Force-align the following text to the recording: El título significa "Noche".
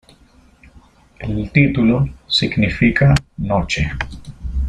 El 1.19 1.51
título 1.51 2.09
significa 2.27 3.13
"Noche". 3.37 3.91